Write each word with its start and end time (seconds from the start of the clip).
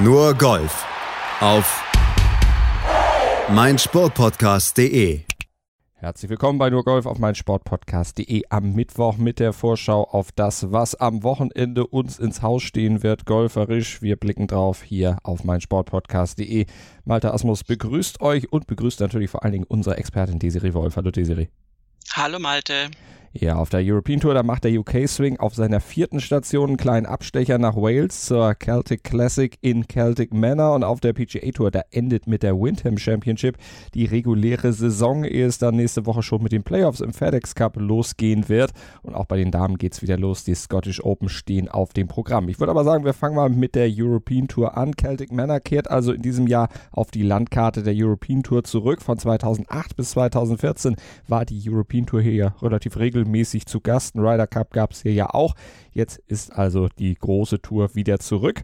Nur 0.00 0.32
Golf 0.34 0.86
auf 1.40 1.84
meinsportpodcast.de. 3.48 5.22
Herzlich 5.94 6.30
willkommen 6.30 6.60
bei 6.60 6.70
Nur 6.70 6.84
Golf 6.84 7.04
auf 7.04 7.18
meinsportpodcast.de 7.18 8.44
am 8.48 8.74
Mittwoch 8.74 9.16
mit 9.16 9.40
der 9.40 9.52
Vorschau 9.52 10.04
auf 10.04 10.30
das, 10.30 10.70
was 10.70 10.94
am 10.94 11.24
Wochenende 11.24 11.84
uns 11.84 12.20
ins 12.20 12.42
Haus 12.42 12.62
stehen 12.62 13.02
wird, 13.02 13.26
golferisch. 13.26 14.00
Wir 14.00 14.14
blicken 14.14 14.46
drauf 14.46 14.84
hier 14.84 15.18
auf 15.24 15.42
meinsportpodcast.de. 15.42 16.66
Malte 17.04 17.34
Asmus 17.34 17.64
begrüßt 17.64 18.20
euch 18.20 18.52
und 18.52 18.68
begrüßt 18.68 19.00
natürlich 19.00 19.30
vor 19.30 19.42
allen 19.42 19.54
Dingen 19.54 19.66
unsere 19.66 19.96
Expertin 19.96 20.38
Desiree 20.38 20.74
Wolf. 20.74 20.94
Hallo 20.94 21.10
Desiree. 21.10 21.48
Hallo 22.12 22.38
Malte. 22.38 22.88
Ja, 23.34 23.56
auf 23.56 23.68
der 23.68 23.80
European 23.84 24.20
Tour, 24.20 24.32
da 24.32 24.42
macht 24.42 24.64
der 24.64 24.72
UK 24.72 25.06
Swing 25.06 25.36
auf 25.38 25.54
seiner 25.54 25.80
vierten 25.80 26.18
Station 26.18 26.70
einen 26.70 26.76
kleinen 26.78 27.04
Abstecher 27.04 27.58
nach 27.58 27.76
Wales 27.76 28.24
zur 28.24 28.54
Celtic 28.58 29.04
Classic 29.04 29.54
in 29.60 29.86
Celtic 29.86 30.32
Manor 30.32 30.74
und 30.74 30.82
auf 30.82 31.00
der 31.00 31.12
PGA 31.12 31.50
Tour, 31.52 31.70
da 31.70 31.82
endet 31.90 32.26
mit 32.26 32.42
der 32.42 32.58
Windham 32.58 32.96
Championship 32.96 33.58
die 33.92 34.06
reguläre 34.06 34.72
Saison, 34.72 35.24
ehe 35.24 35.44
es 35.44 35.58
dann 35.58 35.76
nächste 35.76 36.06
Woche 36.06 36.22
schon 36.22 36.42
mit 36.42 36.52
den 36.52 36.62
Playoffs 36.62 37.00
im 37.00 37.12
FedEx 37.12 37.54
Cup 37.54 37.76
losgehen 37.76 38.48
wird. 38.48 38.72
Und 39.02 39.14
auch 39.14 39.26
bei 39.26 39.36
den 39.36 39.50
Damen 39.50 39.76
geht 39.76 39.92
es 39.92 40.00
wieder 40.00 40.16
los. 40.16 40.44
Die 40.44 40.54
Scottish 40.54 41.04
Open 41.04 41.28
stehen 41.28 41.68
auf 41.68 41.92
dem 41.92 42.08
Programm. 42.08 42.48
Ich 42.48 42.58
würde 42.58 42.70
aber 42.70 42.84
sagen, 42.84 43.04
wir 43.04 43.12
fangen 43.12 43.36
mal 43.36 43.50
mit 43.50 43.74
der 43.74 43.90
European 43.90 44.48
Tour 44.48 44.76
an. 44.76 44.92
Celtic 44.98 45.32
Manor 45.32 45.60
kehrt 45.60 45.90
also 45.90 46.12
in 46.12 46.22
diesem 46.22 46.46
Jahr 46.46 46.70
auf 46.92 47.10
die 47.10 47.22
Landkarte 47.22 47.82
der 47.82 47.94
European 47.94 48.42
Tour 48.42 48.64
zurück. 48.64 49.02
Von 49.02 49.18
2008 49.18 49.96
bis 49.96 50.10
2014 50.10 50.96
war 51.28 51.44
die 51.44 51.60
European 51.68 52.06
Tour 52.06 52.22
hier 52.22 52.32
ja 52.32 52.54
relativ 52.62 52.96
regelmäßig 52.96 53.17
regelmäßig 53.18 53.66
zu 53.66 53.80
Gast. 53.80 54.14
Ein 54.14 54.20
Ryder 54.20 54.46
Cup 54.46 54.72
gab 54.72 54.92
es 54.92 55.02
hier 55.02 55.12
ja 55.12 55.30
auch. 55.30 55.54
Jetzt 55.92 56.18
ist 56.26 56.52
also 56.52 56.88
die 56.98 57.14
große 57.14 57.60
Tour 57.60 57.94
wieder 57.94 58.18
zurück. 58.18 58.62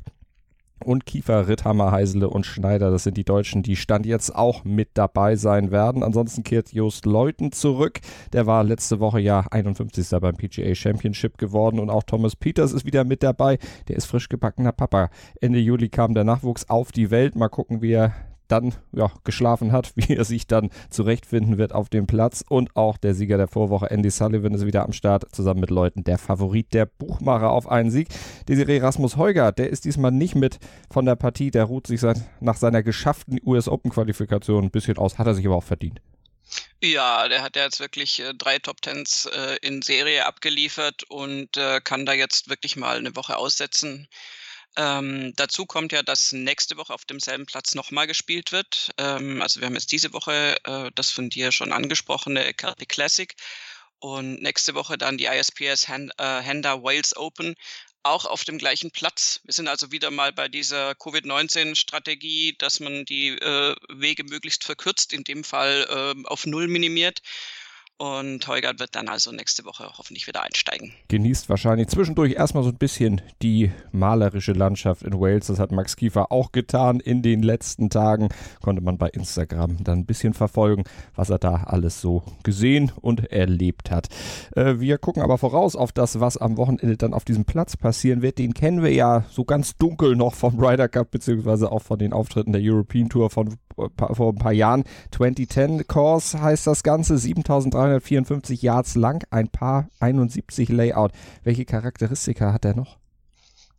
Und 0.84 1.06
Kiefer, 1.06 1.48
Ritthammer, 1.48 1.92
Heisele 1.92 2.28
und 2.28 2.44
Schneider, 2.44 2.90
das 2.90 3.04
sind 3.04 3.16
die 3.16 3.24
Deutschen, 3.24 3.62
die 3.62 3.76
Stand 3.76 4.04
jetzt 4.04 4.34
auch 4.34 4.64
mit 4.64 4.90
dabei 4.94 5.36
sein 5.36 5.70
werden. 5.70 6.02
Ansonsten 6.02 6.42
kehrt 6.42 6.72
Jost 6.72 7.06
Leuten 7.06 7.52
zurück. 7.52 8.00
Der 8.34 8.46
war 8.46 8.64
letzte 8.64 9.00
Woche 9.00 9.20
ja 9.20 9.46
51. 9.50 10.10
beim 10.20 10.36
PGA 10.36 10.74
Championship 10.74 11.38
geworden. 11.38 11.78
Und 11.78 11.88
auch 11.88 12.02
Thomas 12.02 12.36
Peters 12.36 12.72
ist 12.72 12.84
wieder 12.84 13.04
mit 13.04 13.22
dabei. 13.22 13.58
Der 13.88 13.96
ist 13.96 14.06
frisch 14.06 14.28
gebackener 14.28 14.72
Papa. 14.72 15.08
Ende 15.40 15.58
Juli 15.58 15.88
kam 15.88 16.12
der 16.12 16.24
Nachwuchs 16.24 16.68
auf 16.68 16.92
die 16.92 17.10
Welt. 17.10 17.34
Mal 17.34 17.48
gucken, 17.48 17.80
wie 17.80 17.92
er 17.92 18.12
dann 18.54 18.74
ja, 18.92 19.10
geschlafen 19.24 19.72
hat, 19.72 19.92
wie 19.96 20.14
er 20.14 20.24
sich 20.24 20.46
dann 20.46 20.70
zurechtfinden 20.90 21.58
wird 21.58 21.72
auf 21.72 21.88
dem 21.88 22.06
Platz. 22.06 22.44
Und 22.48 22.76
auch 22.76 22.96
der 22.96 23.14
Sieger 23.14 23.36
der 23.36 23.48
Vorwoche, 23.48 23.90
Andy 23.90 24.10
Sullivan, 24.10 24.54
ist 24.54 24.66
wieder 24.66 24.84
am 24.84 24.92
Start, 24.92 25.34
zusammen 25.34 25.60
mit 25.60 25.70
Leuten 25.70 26.04
der 26.04 26.18
Favorit 26.18 26.72
der 26.72 26.86
Buchmacher 26.86 27.50
auf 27.50 27.68
einen 27.68 27.90
Sieg. 27.90 28.08
Desiree 28.48 28.78
Rasmus 28.78 29.16
Heuger, 29.16 29.52
der 29.52 29.70
ist 29.70 29.84
diesmal 29.84 30.12
nicht 30.12 30.34
mit 30.34 30.58
von 30.90 31.04
der 31.04 31.16
Partie, 31.16 31.50
der 31.50 31.64
ruht 31.64 31.86
sich 31.86 32.00
seit, 32.00 32.20
nach 32.40 32.56
seiner 32.56 32.82
geschafften 32.82 33.40
US 33.44 33.68
Open 33.68 33.90
Qualifikation 33.90 34.64
ein 34.64 34.70
bisschen 34.70 34.98
aus, 34.98 35.18
hat 35.18 35.26
er 35.26 35.34
sich 35.34 35.46
aber 35.46 35.56
auch 35.56 35.64
verdient. 35.64 36.00
Ja, 36.82 37.28
der 37.28 37.42
hat 37.42 37.56
ja 37.56 37.64
jetzt 37.64 37.80
wirklich 37.80 38.20
äh, 38.20 38.34
drei 38.34 38.58
Top 38.58 38.82
Tens 38.82 39.26
äh, 39.26 39.56
in 39.62 39.82
Serie 39.82 40.26
abgeliefert 40.26 41.04
und 41.04 41.56
äh, 41.56 41.80
kann 41.80 42.04
da 42.04 42.12
jetzt 42.12 42.50
wirklich 42.50 42.76
mal 42.76 42.98
eine 42.98 43.16
Woche 43.16 43.36
aussetzen. 43.36 44.06
Ähm, 44.76 45.32
dazu 45.36 45.66
kommt 45.66 45.92
ja, 45.92 46.02
dass 46.02 46.32
nächste 46.32 46.76
Woche 46.76 46.92
auf 46.92 47.04
demselben 47.04 47.46
Platz 47.46 47.74
nochmal 47.74 48.06
gespielt 48.06 48.52
wird. 48.52 48.90
Ähm, 48.98 49.40
also 49.40 49.60
wir 49.60 49.66
haben 49.66 49.74
jetzt 49.74 49.92
diese 49.92 50.12
Woche 50.12 50.56
äh, 50.64 50.90
das 50.94 51.10
von 51.10 51.30
dir 51.30 51.52
schon 51.52 51.72
angesprochene 51.72 52.52
Celtic 52.58 52.88
Classic 52.88 53.34
und 54.00 54.42
nächste 54.42 54.74
Woche 54.74 54.98
dann 54.98 55.16
die 55.16 55.26
ISPS 55.26 55.88
Hand, 55.88 56.12
äh, 56.18 56.22
Wales 56.82 57.16
Open, 57.16 57.54
auch 58.02 58.26
auf 58.26 58.44
dem 58.44 58.58
gleichen 58.58 58.90
Platz. 58.90 59.40
Wir 59.44 59.54
sind 59.54 59.68
also 59.68 59.90
wieder 59.92 60.10
mal 60.10 60.32
bei 60.32 60.48
dieser 60.48 60.94
Covid-19-Strategie, 60.94 62.54
dass 62.58 62.80
man 62.80 63.04
die 63.06 63.28
äh, 63.28 63.74
Wege 63.88 64.24
möglichst 64.24 64.64
verkürzt, 64.64 65.12
in 65.12 65.24
dem 65.24 65.42
Fall 65.42 65.86
äh, 65.88 66.26
auf 66.28 66.46
Null 66.46 66.68
minimiert. 66.68 67.22
Und 67.96 68.48
Heugert 68.48 68.80
wird 68.80 68.96
dann 68.96 69.08
also 69.08 69.30
nächste 69.30 69.64
Woche 69.64 69.88
hoffentlich 69.96 70.26
wieder 70.26 70.42
einsteigen. 70.42 70.92
Genießt 71.08 71.48
wahrscheinlich 71.48 71.86
zwischendurch 71.86 72.32
erstmal 72.32 72.64
so 72.64 72.70
ein 72.70 72.76
bisschen 72.76 73.20
die 73.40 73.70
malerische 73.92 74.52
Landschaft 74.52 75.02
in 75.02 75.20
Wales. 75.20 75.46
Das 75.46 75.60
hat 75.60 75.70
Max 75.70 75.94
Kiefer 75.94 76.32
auch 76.32 76.50
getan 76.50 76.98
in 76.98 77.22
den 77.22 77.44
letzten 77.44 77.90
Tagen. 77.90 78.30
Konnte 78.60 78.82
man 78.82 78.98
bei 78.98 79.08
Instagram 79.10 79.84
dann 79.84 80.00
ein 80.00 80.06
bisschen 80.06 80.34
verfolgen, 80.34 80.82
was 81.14 81.30
er 81.30 81.38
da 81.38 81.54
alles 81.66 82.00
so 82.00 82.24
gesehen 82.42 82.90
und 83.00 83.30
erlebt 83.30 83.92
hat. 83.92 84.08
Äh, 84.56 84.80
wir 84.80 84.98
gucken 84.98 85.22
aber 85.22 85.38
voraus 85.38 85.76
auf 85.76 85.92
das, 85.92 86.18
was 86.18 86.36
am 86.36 86.56
Wochenende 86.56 86.96
dann 86.96 87.14
auf 87.14 87.24
diesem 87.24 87.44
Platz 87.44 87.76
passieren 87.76 88.22
wird. 88.22 88.38
Den 88.38 88.54
kennen 88.54 88.82
wir 88.82 88.92
ja 88.92 89.24
so 89.30 89.44
ganz 89.44 89.76
dunkel 89.76 90.16
noch 90.16 90.34
vom 90.34 90.58
Ryder 90.58 90.88
Cup, 90.88 91.12
beziehungsweise 91.12 91.70
auch 91.70 91.82
von 91.82 92.00
den 92.00 92.12
Auftritten 92.12 92.52
der 92.52 92.62
European 92.64 93.08
Tour 93.08 93.30
von 93.30 93.56
vor 93.74 94.32
ein 94.32 94.38
paar 94.38 94.52
Jahren. 94.52 94.84
2010 95.12 95.86
Course 95.86 96.40
heißt 96.40 96.66
das 96.66 96.82
Ganze, 96.82 97.18
7354 97.18 98.62
Yards 98.62 98.94
lang, 98.94 99.24
ein 99.30 99.48
paar 99.48 99.88
71 100.00 100.68
Layout. 100.68 101.12
Welche 101.42 101.64
Charakteristika 101.64 102.52
hat 102.52 102.64
er 102.64 102.74
noch? 102.74 102.98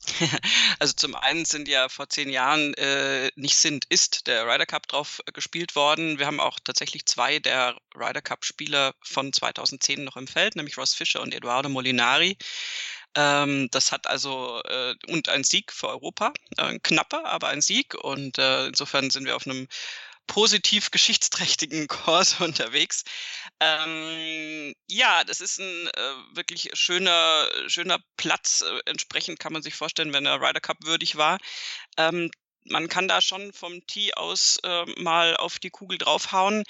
Also 0.79 0.93
zum 0.93 1.15
einen 1.15 1.45
sind 1.45 1.67
ja 1.67 1.89
vor 1.89 2.09
zehn 2.09 2.29
Jahren 2.29 2.73
äh, 2.75 3.31
nicht 3.35 3.55
sind, 3.55 3.85
ist 3.89 4.27
der 4.27 4.45
Ryder 4.45 4.65
Cup 4.65 4.87
drauf 4.87 5.21
gespielt 5.33 5.75
worden. 5.75 6.19
Wir 6.19 6.27
haben 6.27 6.39
auch 6.39 6.59
tatsächlich 6.63 7.05
zwei 7.05 7.39
der 7.39 7.75
Ryder 7.95 8.21
Cup 8.21 8.45
Spieler 8.45 8.93
von 9.01 9.31
2010 9.33 10.03
noch 10.03 10.17
im 10.17 10.27
Feld, 10.27 10.55
nämlich 10.55 10.77
Ross 10.77 10.93
Fischer 10.93 11.21
und 11.21 11.33
Eduardo 11.33 11.69
Molinari. 11.69 12.37
Ähm, 13.15 13.69
das 13.71 13.91
hat 13.91 14.07
also 14.07 14.61
äh, 14.63 14.95
und 15.07 15.29
ein 15.29 15.43
Sieg 15.43 15.71
für 15.71 15.87
Europa, 15.89 16.33
äh, 16.57 16.79
knapper, 16.79 17.25
aber 17.25 17.49
ein 17.49 17.61
Sieg. 17.61 17.95
Und 17.95 18.37
äh, 18.37 18.67
insofern 18.67 19.09
sind 19.09 19.25
wir 19.25 19.35
auf 19.35 19.47
einem 19.47 19.67
positiv 20.27 20.91
geschichtsträchtigen 20.91 21.87
Kurs 21.87 22.39
unterwegs. 22.41 23.03
Ähm, 23.59 24.73
ja, 24.87 25.23
das 25.23 25.41
ist 25.41 25.59
ein 25.59 25.87
äh, 25.87 26.35
wirklich 26.35 26.69
schöner, 26.73 27.47
schöner 27.67 27.99
Platz. 28.17 28.61
Äh, 28.61 28.79
entsprechend 28.85 29.39
kann 29.39 29.53
man 29.53 29.61
sich 29.61 29.75
vorstellen, 29.75 30.13
wenn 30.13 30.25
er 30.25 30.41
Ryder 30.41 30.61
Cup 30.61 30.77
würdig 30.83 31.15
war. 31.15 31.37
Ähm, 31.97 32.31
man 32.65 32.87
kann 32.89 33.07
da 33.07 33.21
schon 33.21 33.53
vom 33.53 33.85
Tee 33.87 34.13
aus 34.13 34.59
äh, 34.63 34.85
mal 34.99 35.37
auf 35.37 35.59
die 35.59 35.69
Kugel 35.69 35.97
draufhauen, 35.97 36.63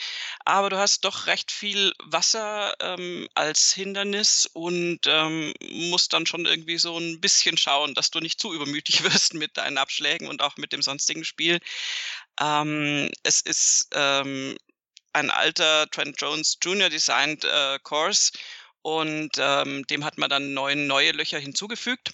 aber 0.43 0.69
du 0.69 0.77
hast 0.77 1.05
doch 1.05 1.27
recht 1.27 1.51
viel 1.51 1.93
Wasser 2.03 2.73
ähm, 2.79 3.27
als 3.33 3.71
Hindernis 3.73 4.49
und 4.53 4.99
ähm, 5.05 5.53
musst 5.61 6.13
dann 6.13 6.25
schon 6.25 6.45
irgendwie 6.45 6.77
so 6.77 6.97
ein 6.97 7.21
bisschen 7.21 7.57
schauen, 7.57 7.93
dass 7.93 8.11
du 8.11 8.19
nicht 8.19 8.39
zu 8.39 8.53
übermütig 8.53 9.03
wirst 9.03 9.33
mit 9.33 9.57
deinen 9.57 9.77
Abschlägen 9.77 10.27
und 10.27 10.41
auch 10.41 10.57
mit 10.57 10.73
dem 10.73 10.81
sonstigen 10.81 11.23
Spiel. 11.23 11.59
Ähm, 12.39 13.09
es 13.23 13.39
ist 13.39 13.87
ähm, 13.93 14.57
ein 15.13 15.31
alter 15.31 15.89
Trent 15.91 16.19
Jones 16.19 16.57
Jr. 16.61 16.89
designed 16.89 17.45
äh, 17.45 17.79
Course 17.83 18.33
und 18.81 19.31
ähm, 19.37 19.87
dem 19.87 20.03
hat 20.03 20.17
man 20.17 20.29
dann 20.29 20.53
neun 20.53 20.87
neue 20.87 21.11
Löcher 21.11 21.39
hinzugefügt. 21.39 22.13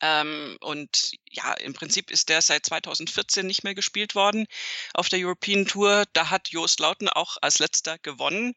Ähm, 0.00 0.56
und 0.60 1.12
ja, 1.30 1.52
im 1.54 1.74
Prinzip 1.74 2.10
ist 2.10 2.28
der 2.28 2.42
seit 2.42 2.66
2014 2.66 3.46
nicht 3.46 3.64
mehr 3.64 3.74
gespielt 3.74 4.14
worden 4.14 4.46
auf 4.94 5.08
der 5.08 5.18
European 5.20 5.66
Tour. 5.66 6.04
Da 6.12 6.30
hat 6.30 6.48
Joost 6.48 6.80
Lauten 6.80 7.08
auch 7.08 7.36
als 7.40 7.58
letzter 7.58 7.98
gewonnen. 7.98 8.54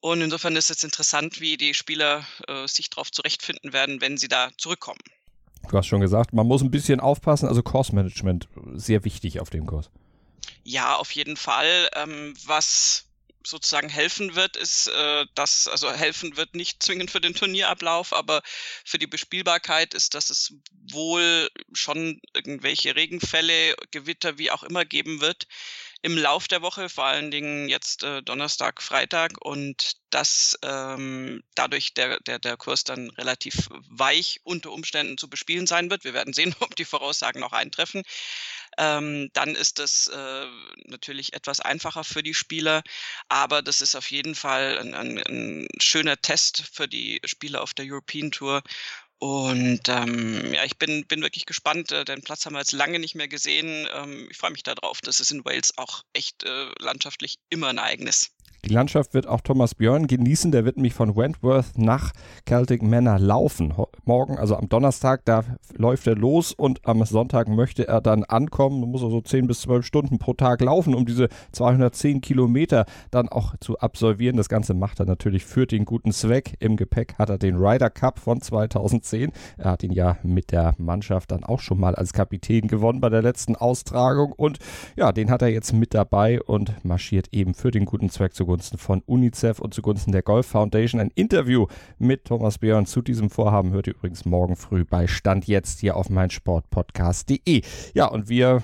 Und 0.00 0.20
insofern 0.20 0.56
ist 0.56 0.70
es 0.70 0.84
interessant, 0.84 1.40
wie 1.40 1.56
die 1.56 1.74
Spieler 1.74 2.26
äh, 2.48 2.66
sich 2.66 2.90
darauf 2.90 3.10
zurechtfinden 3.10 3.72
werden, 3.72 4.00
wenn 4.00 4.18
sie 4.18 4.28
da 4.28 4.50
zurückkommen. 4.56 5.00
Du 5.68 5.76
hast 5.76 5.86
schon 5.86 6.00
gesagt, 6.00 6.32
man 6.32 6.46
muss 6.46 6.62
ein 6.62 6.70
bisschen 6.70 7.00
aufpassen, 7.00 7.48
also 7.48 7.62
Course 7.62 7.94
Management 7.94 8.48
sehr 8.74 9.04
wichtig 9.04 9.40
auf 9.40 9.50
dem 9.50 9.66
Kurs. 9.66 9.90
Ja, 10.62 10.96
auf 10.96 11.10
jeden 11.12 11.36
Fall. 11.36 11.88
Ähm, 11.94 12.34
was 12.44 13.05
sozusagen 13.46 13.88
helfen 13.88 14.34
wird, 14.34 14.56
ist, 14.56 14.88
äh, 14.88 15.26
dass, 15.34 15.68
also 15.68 15.90
helfen 15.92 16.36
wird 16.36 16.54
nicht 16.54 16.82
zwingend 16.82 17.10
für 17.10 17.20
den 17.20 17.34
Turnierablauf, 17.34 18.12
aber 18.12 18.42
für 18.84 18.98
die 18.98 19.06
Bespielbarkeit 19.06 19.94
ist, 19.94 20.14
dass 20.14 20.30
es 20.30 20.54
wohl 20.90 21.48
schon 21.72 22.20
irgendwelche 22.34 22.96
Regenfälle, 22.96 23.74
Gewitter, 23.90 24.38
wie 24.38 24.50
auch 24.50 24.62
immer 24.62 24.84
geben 24.84 25.20
wird 25.20 25.46
im 26.02 26.16
Lauf 26.16 26.46
der 26.46 26.62
Woche, 26.62 26.88
vor 26.88 27.04
allen 27.04 27.30
Dingen 27.30 27.68
jetzt 27.68 28.02
äh, 28.02 28.22
Donnerstag, 28.22 28.82
Freitag 28.82 29.44
und 29.44 29.96
dass 30.10 30.56
ähm, 30.62 31.42
dadurch 31.54 31.94
der, 31.94 32.20
der, 32.20 32.38
der 32.38 32.56
Kurs 32.56 32.84
dann 32.84 33.10
relativ 33.10 33.68
weich 33.88 34.40
unter 34.44 34.70
Umständen 34.70 35.18
zu 35.18 35.28
bespielen 35.28 35.66
sein 35.66 35.90
wird. 35.90 36.04
Wir 36.04 36.14
werden 36.14 36.32
sehen, 36.32 36.54
ob 36.60 36.76
die 36.76 36.84
Voraussagen 36.84 37.40
noch 37.40 37.52
eintreffen 37.52 38.04
ähm, 38.78 39.30
dann 39.32 39.54
ist 39.54 39.78
das 39.78 40.08
äh, 40.08 40.46
natürlich 40.86 41.32
etwas 41.32 41.60
einfacher 41.60 42.04
für 42.04 42.22
die 42.22 42.34
Spieler. 42.34 42.82
Aber 43.28 43.62
das 43.62 43.80
ist 43.80 43.94
auf 43.94 44.10
jeden 44.10 44.34
Fall 44.34 44.78
ein, 44.78 44.94
ein, 44.94 45.18
ein 45.18 45.68
schöner 45.80 46.16
Test 46.16 46.64
für 46.72 46.88
die 46.88 47.20
Spieler 47.24 47.62
auf 47.62 47.74
der 47.74 47.86
European 47.86 48.30
Tour. 48.30 48.62
Und 49.18 49.88
ähm, 49.88 50.52
ja, 50.52 50.64
ich 50.64 50.76
bin, 50.78 51.06
bin 51.06 51.22
wirklich 51.22 51.46
gespannt. 51.46 51.90
Äh, 51.90 52.04
den 52.04 52.22
Platz 52.22 52.44
haben 52.44 52.52
wir 52.54 52.60
jetzt 52.60 52.72
lange 52.72 52.98
nicht 52.98 53.14
mehr 53.14 53.28
gesehen. 53.28 53.88
Ähm, 53.92 54.28
ich 54.30 54.36
freue 54.36 54.50
mich 54.50 54.62
darauf. 54.62 55.00
Das 55.00 55.20
ist 55.20 55.30
in 55.30 55.44
Wales 55.44 55.76
auch 55.78 56.02
echt 56.12 56.44
äh, 56.44 56.70
landschaftlich 56.78 57.36
immer 57.48 57.68
ein 57.68 57.78
eigenes. 57.78 58.35
Die 58.66 58.74
Landschaft 58.74 59.14
wird 59.14 59.28
auch 59.28 59.42
Thomas 59.42 59.76
Björn 59.76 60.08
genießen. 60.08 60.50
Der 60.50 60.64
wird 60.64 60.74
nämlich 60.76 60.92
von 60.92 61.14
Wentworth 61.14 61.78
nach 61.78 62.10
Celtic 62.48 62.82
Manor 62.82 63.20
laufen. 63.20 63.72
Morgen, 64.04 64.38
also 64.38 64.56
am 64.56 64.68
Donnerstag, 64.68 65.24
da 65.24 65.44
läuft 65.76 66.08
er 66.08 66.16
los 66.16 66.52
und 66.52 66.84
am 66.84 67.04
Sonntag 67.04 67.46
möchte 67.46 67.86
er 67.86 68.00
dann 68.00 68.24
ankommen. 68.24 68.80
Muss 68.90 69.04
also 69.04 69.20
10 69.20 69.46
bis 69.46 69.60
12 69.60 69.86
Stunden 69.86 70.18
pro 70.18 70.34
Tag 70.34 70.62
laufen, 70.62 70.96
um 70.96 71.06
diese 71.06 71.28
210 71.52 72.20
Kilometer 72.20 72.86
dann 73.12 73.28
auch 73.28 73.54
zu 73.60 73.78
absolvieren. 73.78 74.36
Das 74.36 74.48
Ganze 74.48 74.74
macht 74.74 74.98
er 74.98 75.06
natürlich 75.06 75.44
für 75.44 75.68
den 75.68 75.84
guten 75.84 76.10
Zweck. 76.10 76.56
Im 76.58 76.76
Gepäck 76.76 77.14
hat 77.18 77.30
er 77.30 77.38
den 77.38 77.58
Ryder 77.58 77.90
Cup 77.90 78.18
von 78.18 78.40
2010. 78.40 79.30
Er 79.58 79.70
hat 79.70 79.84
ihn 79.84 79.92
ja 79.92 80.16
mit 80.24 80.50
der 80.50 80.74
Mannschaft 80.78 81.30
dann 81.30 81.44
auch 81.44 81.60
schon 81.60 81.78
mal 81.78 81.94
als 81.94 82.12
Kapitän 82.12 82.66
gewonnen 82.66 83.00
bei 83.00 83.10
der 83.10 83.22
letzten 83.22 83.54
Austragung 83.54 84.32
und 84.32 84.58
ja, 84.96 85.12
den 85.12 85.30
hat 85.30 85.42
er 85.42 85.48
jetzt 85.48 85.72
mit 85.72 85.94
dabei 85.94 86.42
und 86.42 86.84
marschiert 86.84 87.28
eben 87.30 87.54
für 87.54 87.70
den 87.70 87.84
guten 87.84 88.10
Zweck 88.10 88.34
zugunsten 88.56 88.78
von 88.78 89.02
UNICEF 89.04 89.58
und 89.58 89.74
zugunsten 89.74 90.12
der 90.12 90.22
Golf 90.22 90.46
Foundation. 90.46 90.98
Ein 90.98 91.10
Interview 91.14 91.66
mit 91.98 92.24
Thomas 92.24 92.56
Björn 92.56 92.86
zu 92.86 93.02
diesem 93.02 93.28
Vorhaben 93.28 93.72
hört 93.72 93.86
ihr 93.86 93.94
übrigens 93.94 94.24
morgen 94.24 94.56
früh 94.56 94.84
bei 94.84 95.06
Stand 95.06 95.46
jetzt 95.46 95.80
hier 95.80 95.94
auf 95.94 96.08
meinsportpodcast.de. 96.08 97.60
Ja, 97.92 98.06
und 98.06 98.30
wir 98.30 98.62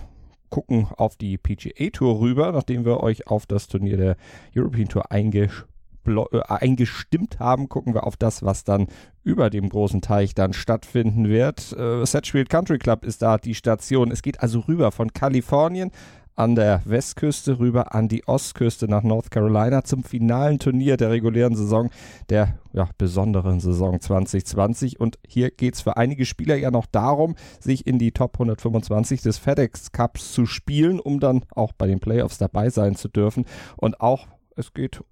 gucken 0.49 0.89
auf 0.97 1.17
die 1.17 1.37
PGA 1.37 1.91
Tour 1.91 2.21
rüber, 2.21 2.53
nachdem 2.53 2.87
wir 2.87 3.00
euch 3.00 3.27
auf 3.27 3.44
das 3.44 3.69
Turnier 3.69 3.99
der 3.99 4.17
European 4.56 4.89
Tour 4.89 5.12
eingeschrieben 5.12 5.69
äh, 6.06 6.41
eingestimmt 6.49 7.39
haben, 7.39 7.69
gucken 7.69 7.94
wir 7.94 8.06
auf 8.06 8.17
das, 8.17 8.43
was 8.43 8.65
dann 8.65 8.89
über 9.23 9.50
dem 9.50 9.69
großen 9.69 10.00
Teich 10.00 10.35
dann 10.35 10.53
stattfinden 10.53 11.29
wird. 11.29 11.73
Äh, 11.79 12.05
Sedgefield 12.05 12.49
Country 12.49 12.79
Club 12.79 13.05
ist 13.05 13.23
da 13.23 13.39
die 13.39 13.55
Station. 13.55 14.11
Es 14.11 14.23
geht 14.23 14.41
also 14.41 14.61
rüber 14.61 14.91
von 14.91 15.12
Kalifornien 15.12 15.93
an 16.34 16.55
der 16.55 16.82
Westküste 16.84 17.58
rüber 17.58 17.94
an 17.94 18.08
die 18.08 18.26
Ostküste 18.26 18.88
nach 18.88 19.02
North 19.02 19.31
Carolina 19.31 19.84
zum 19.84 20.02
finalen 20.02 20.58
Turnier 20.58 20.96
der 20.96 21.11
regulären 21.11 21.55
Saison, 21.55 21.90
der 22.31 22.58
ja, 22.73 22.88
besonderen 22.99 23.61
Saison 23.61 24.00
2020. 24.00 24.99
Und 24.99 25.19
hier 25.26 25.50
geht 25.50 25.75
es 25.75 25.82
für 25.82 25.96
einige 25.96 26.25
Spieler 26.25 26.56
ja 26.56 26.70
noch 26.70 26.87
darum, 26.87 27.34
sich 27.61 27.87
in 27.87 27.99
die 27.99 28.12
Top 28.12 28.34
125 28.34 29.23
des 29.23 29.38
FedEx 29.38 29.93
Cups 29.93 30.32
zu 30.32 30.46
spielen, 30.46 31.00
um 31.00 31.20
dann 31.20 31.44
auch 31.55 31.73
bei 31.73 31.87
den 31.87 32.00
Playoffs 32.00 32.38
dabei 32.38 32.70
sein 32.70 32.96
zu 32.96 33.08
dürfen. 33.08 33.44
Und 33.76 34.00
auch 34.00 34.26
es 34.56 34.73
geht 34.73 35.02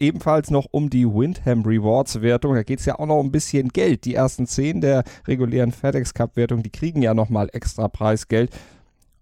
ebenfalls 0.00 0.50
noch 0.50 0.66
um 0.70 0.90
die 0.90 1.06
Windham 1.06 1.62
Rewards 1.62 2.20
Wertung. 2.20 2.54
Da 2.54 2.62
geht 2.62 2.80
es 2.80 2.86
ja 2.86 2.98
auch 2.98 3.06
noch 3.06 3.18
um 3.18 3.26
ein 3.26 3.32
bisschen 3.32 3.68
Geld. 3.68 4.04
Die 4.04 4.14
ersten 4.14 4.46
zehn 4.46 4.80
der 4.80 5.04
regulären 5.26 5.72
FedEx 5.72 6.14
Cup 6.14 6.36
Wertung, 6.36 6.62
die 6.62 6.70
kriegen 6.70 7.02
ja 7.02 7.14
nochmal 7.14 7.48
extra 7.52 7.88
Preisgeld. 7.88 8.50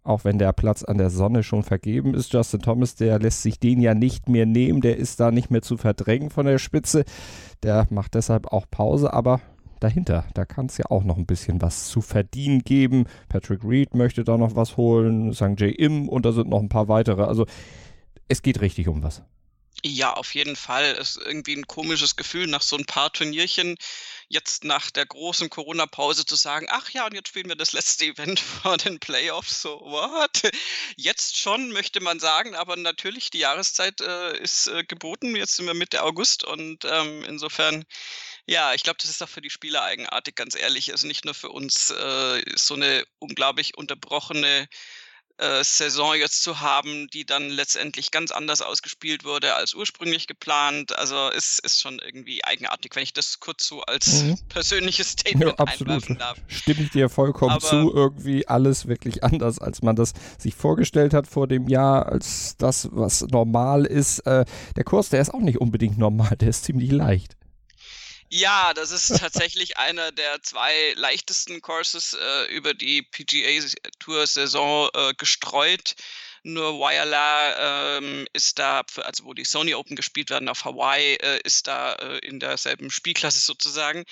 Auch 0.04 0.24
wenn 0.24 0.38
der 0.38 0.52
Platz 0.52 0.82
an 0.82 0.98
der 0.98 1.10
Sonne 1.10 1.42
schon 1.42 1.62
vergeben 1.62 2.14
ist. 2.14 2.32
Justin 2.32 2.60
Thomas, 2.60 2.96
der 2.96 3.18
lässt 3.18 3.42
sich 3.42 3.60
den 3.60 3.80
ja 3.80 3.94
nicht 3.94 4.28
mehr 4.28 4.46
nehmen. 4.46 4.80
Der 4.80 4.96
ist 4.96 5.20
da 5.20 5.30
nicht 5.30 5.50
mehr 5.50 5.62
zu 5.62 5.76
verdrängen 5.76 6.30
von 6.30 6.46
der 6.46 6.58
Spitze. 6.58 7.04
Der 7.62 7.86
macht 7.90 8.14
deshalb 8.14 8.48
auch 8.48 8.66
Pause. 8.68 9.12
Aber 9.12 9.40
dahinter. 9.82 10.24
Da 10.34 10.44
kann 10.44 10.66
es 10.66 10.78
ja 10.78 10.86
auch 10.88 11.04
noch 11.04 11.16
ein 11.16 11.26
bisschen 11.26 11.60
was 11.60 11.88
zu 11.88 12.00
verdienen 12.00 12.60
geben. 12.60 13.06
Patrick 13.28 13.64
Reed 13.64 13.94
möchte 13.94 14.24
da 14.24 14.36
noch 14.36 14.56
was 14.56 14.76
holen, 14.76 15.32
Sang 15.32 15.56
J. 15.56 15.74
Im 15.76 16.08
und 16.08 16.24
da 16.24 16.32
sind 16.32 16.48
noch 16.48 16.60
ein 16.60 16.68
paar 16.68 16.88
weitere. 16.88 17.24
Also 17.24 17.46
es 18.28 18.42
geht 18.42 18.60
richtig 18.60 18.88
um 18.88 19.02
was. 19.02 19.22
Ja, 19.84 20.12
auf 20.12 20.34
jeden 20.34 20.54
Fall. 20.54 20.92
Ist 20.92 21.16
irgendwie 21.16 21.56
ein 21.56 21.66
komisches 21.66 22.14
Gefühl 22.14 22.46
nach 22.46 22.62
so 22.62 22.76
ein 22.76 22.86
paar 22.86 23.12
Turnierchen 23.12 23.76
jetzt 24.28 24.64
nach 24.64 24.90
der 24.90 25.06
großen 25.06 25.50
Corona-Pause 25.50 26.24
zu 26.24 26.36
sagen, 26.36 26.66
ach 26.70 26.88
ja, 26.90 27.04
und 27.04 27.14
jetzt 27.14 27.28
spielen 27.28 27.48
wir 27.48 27.56
das 27.56 27.72
letzte 27.72 28.06
Event 28.06 28.40
vor 28.62 28.76
den 28.78 29.00
Playoffs. 29.00 29.60
So, 29.60 29.80
what? 29.80 30.42
Jetzt 30.96 31.36
schon, 31.36 31.70
möchte 31.72 32.00
man 32.00 32.20
sagen, 32.20 32.54
aber 32.54 32.76
natürlich, 32.76 33.30
die 33.30 33.40
Jahreszeit 33.40 34.00
äh, 34.00 34.38
ist 34.38 34.68
äh, 34.68 34.84
geboten. 34.84 35.36
Jetzt 35.36 35.56
sind 35.56 35.66
wir 35.66 35.74
Mitte 35.74 36.02
August 36.02 36.44
und 36.44 36.84
ähm, 36.84 37.24
insofern, 37.24 37.84
ja, 38.46 38.74
ich 38.74 38.84
glaube, 38.84 38.98
das 39.02 39.10
ist 39.10 39.22
auch 39.22 39.28
für 39.28 39.42
die 39.42 39.50
Spieler 39.50 39.82
eigenartig, 39.82 40.36
ganz 40.36 40.54
ehrlich. 40.54 40.92
Also 40.92 41.06
nicht 41.06 41.24
nur 41.24 41.34
für 41.34 41.50
uns 41.50 41.90
äh, 41.90 42.42
so 42.56 42.74
eine 42.74 43.04
unglaublich 43.18 43.76
unterbrochene 43.76 44.68
äh, 45.38 45.64
Saison 45.64 46.14
jetzt 46.14 46.42
zu 46.42 46.60
haben, 46.60 47.08
die 47.08 47.24
dann 47.24 47.48
letztendlich 47.48 48.10
ganz 48.10 48.30
anders 48.30 48.62
ausgespielt 48.62 49.24
wurde 49.24 49.54
als 49.54 49.74
ursprünglich 49.74 50.26
geplant. 50.26 50.96
Also 50.96 51.28
ist, 51.30 51.58
ist 51.64 51.80
schon 51.80 51.98
irgendwie 51.98 52.44
eigenartig, 52.44 52.94
wenn 52.94 53.02
ich 53.02 53.12
das 53.12 53.40
kurz 53.40 53.66
so 53.66 53.82
als 53.82 54.22
mhm. 54.22 54.38
persönliches 54.48 55.10
Statement 55.10 55.52
ja, 55.52 55.54
absolut. 55.56 56.20
darf. 56.20 56.38
Stimme 56.48 56.82
ich 56.82 56.90
dir 56.90 57.08
vollkommen 57.08 57.52
Aber 57.52 57.66
zu. 57.66 57.92
Irgendwie 57.94 58.46
alles 58.46 58.86
wirklich 58.86 59.24
anders, 59.24 59.58
als 59.58 59.82
man 59.82 59.96
das 59.96 60.12
sich 60.38 60.54
vorgestellt 60.54 61.14
hat 61.14 61.26
vor 61.26 61.48
dem 61.48 61.68
Jahr, 61.68 62.06
als 62.06 62.56
das, 62.58 62.88
was 62.92 63.22
normal 63.22 63.84
ist. 63.84 64.20
Äh, 64.20 64.44
der 64.76 64.84
Kurs, 64.84 65.08
der 65.08 65.20
ist 65.20 65.34
auch 65.34 65.40
nicht 65.40 65.60
unbedingt 65.60 65.98
normal, 65.98 66.36
der 66.36 66.48
ist 66.48 66.64
ziemlich 66.64 66.90
leicht. 66.90 67.36
Ja, 68.34 68.72
das 68.72 68.92
ist 68.92 69.08
tatsächlich 69.20 69.76
einer 69.76 70.10
der 70.10 70.40
zwei 70.42 70.94
leichtesten 70.96 71.60
Courses 71.60 72.14
äh, 72.14 72.44
über 72.46 72.72
die 72.72 73.02
PGA 73.02 73.62
Tour 73.98 74.26
Saison 74.26 74.88
äh, 74.94 75.12
gestreut. 75.18 75.94
Nur 76.42 76.78
Wyala 76.78 77.98
ähm, 77.98 78.26
ist 78.32 78.58
da, 78.58 78.84
also 78.96 79.24
wo 79.24 79.34
die 79.34 79.44
Sony 79.44 79.74
Open 79.74 79.96
gespielt 79.96 80.30
werden 80.30 80.48
auf 80.48 80.64
Hawaii, 80.64 81.16
äh, 81.16 81.40
ist 81.44 81.66
da 81.66 81.92
äh, 81.96 82.18
in 82.20 82.40
derselben 82.40 82.90
Spielklasse 82.90 83.38
sozusagen. 83.38 84.04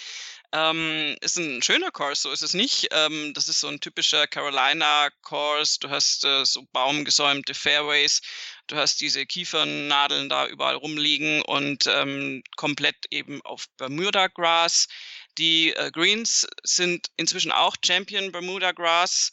Ähm, 0.53 1.17
ist 1.23 1.39
ein 1.39 1.63
schöner 1.63 1.91
Course, 1.91 2.23
so 2.23 2.31
ist 2.31 2.43
es 2.43 2.55
nicht. 2.55 2.89
Ähm, 2.91 3.33
das 3.35 3.49
ist 3.49 3.61
so 3.61 3.69
ein 3.69 3.81
typischer 3.81 4.27
Carolina-Course. 4.27 5.79
Du 5.81 5.89
hast 5.89 6.25
äh, 6.25 6.45
so 6.45 6.67
baumgesäumte 6.73 7.55
Fairways 7.55 8.21
du 8.71 8.77
hast 8.77 9.01
diese 9.01 9.27
Kiefernadeln 9.27 10.29
da 10.29 10.47
überall 10.47 10.77
rumliegen 10.77 11.43
und 11.43 11.87
ähm, 11.87 12.43
komplett 12.57 12.97
eben 13.11 13.43
auf 13.43 13.67
Bermuda 13.77 14.29
Grass. 14.29 14.87
Die 15.39 15.73
äh, 15.75 15.91
Greens 15.91 16.47
sind 16.63 17.09
inzwischen 17.17 17.53
auch 17.53 17.77
Champion 17.85 18.31
Bermuda 18.31 18.73
Grass, 18.73 19.33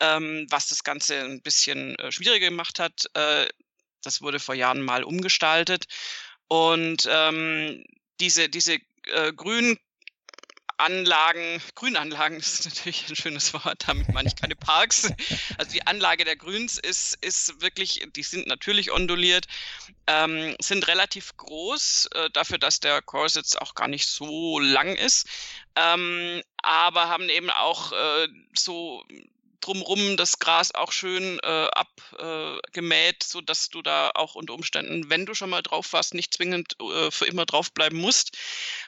ähm, 0.00 0.46
was 0.50 0.68
das 0.68 0.84
Ganze 0.84 1.20
ein 1.20 1.40
bisschen 1.40 1.96
äh, 1.98 2.12
schwieriger 2.12 2.50
gemacht 2.50 2.78
hat. 2.78 3.06
Äh, 3.14 3.48
das 4.02 4.20
wurde 4.20 4.38
vor 4.38 4.54
Jahren 4.54 4.82
mal 4.82 5.02
umgestaltet. 5.02 5.86
Und 6.48 7.08
ähm, 7.10 7.82
diese, 8.20 8.48
diese 8.50 8.78
äh, 9.06 9.32
grünen 9.32 9.78
Anlagen, 10.76 11.62
Grünanlagen 11.74 12.38
ist 12.38 12.64
natürlich 12.64 13.08
ein 13.08 13.16
schönes 13.16 13.54
Wort, 13.54 13.84
damit 13.86 14.12
meine 14.12 14.28
ich 14.28 14.36
keine 14.36 14.56
Parks. 14.56 15.10
Also 15.58 15.72
die 15.72 15.86
Anlage 15.86 16.24
der 16.24 16.36
Grüns 16.36 16.78
ist, 16.78 17.16
ist 17.20 17.60
wirklich, 17.60 18.06
die 18.14 18.22
sind 18.22 18.46
natürlich 18.46 18.90
onduliert, 18.92 19.46
ähm, 20.06 20.56
sind 20.60 20.86
relativ 20.88 21.36
groß, 21.36 22.08
äh, 22.14 22.30
dafür, 22.30 22.58
dass 22.58 22.80
der 22.80 23.02
Kurs 23.02 23.34
jetzt 23.34 23.60
auch 23.60 23.74
gar 23.74 23.88
nicht 23.88 24.08
so 24.08 24.58
lang 24.58 24.94
ist, 24.96 25.26
ähm, 25.76 26.42
aber 26.62 27.08
haben 27.08 27.28
eben 27.28 27.50
auch 27.50 27.92
äh, 27.92 28.28
so 28.56 29.04
drumrum 29.64 30.16
das 30.16 30.38
Gras 30.38 30.74
auch 30.74 30.92
schön 30.92 31.38
äh, 31.42 31.68
abgemäht, 31.72 33.22
äh, 33.22 33.26
sodass 33.26 33.68
du 33.70 33.80
da 33.82 34.10
auch 34.14 34.34
unter 34.34 34.52
Umständen, 34.52 35.08
wenn 35.08 35.24
du 35.26 35.34
schon 35.34 35.50
mal 35.50 35.62
drauf 35.62 35.92
warst, 35.92 36.14
nicht 36.14 36.34
zwingend 36.34 36.76
äh, 36.80 37.10
für 37.10 37.26
immer 37.26 37.46
draufbleiben 37.46 37.98
musst. 37.98 38.36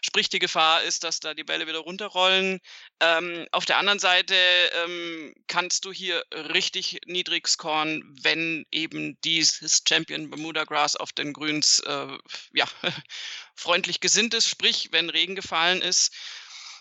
Sprich, 0.03 0.29
die 0.29 0.39
Gefahr 0.39 0.83
ist, 0.83 1.05
dass 1.05 1.21
da 1.21 1.35
die 1.35 1.45
Bälle 1.45 1.67
wieder 1.67 1.79
runterrollen. 1.79 2.61
Ähm, 3.01 3.47
auf 3.53 3.65
der 3.65 3.79
anderen 3.79 3.99
Seite 3.99 4.35
ähm, 4.85 5.35
kannst 5.47 5.85
du 5.85 5.93
hier 5.93 6.23
richtig 6.33 7.01
niedrig 7.07 7.49
scoren, 7.49 8.03
wenn 8.23 8.67
eben 8.71 9.19
dieses 9.23 9.83
Champion 9.89 10.29
Bermuda 10.29 10.65
Grass 10.65 10.97
auf 10.97 11.13
den 11.13 11.33
Grüns 11.33 11.81
äh, 11.81 12.19
ja, 12.53 12.67
freundlich 13.55 14.01
gesinnt 14.01 14.35
ist, 14.35 14.49
sprich, 14.49 14.89
wenn 14.93 15.09
Regen 15.09 15.35
gefallen 15.35 15.81
ist. 15.81 16.13